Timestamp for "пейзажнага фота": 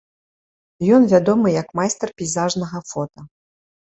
2.21-3.21